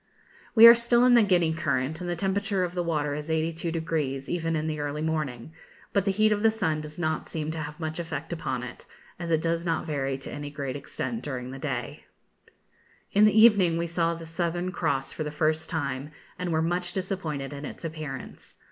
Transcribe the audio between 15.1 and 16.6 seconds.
for the first time, and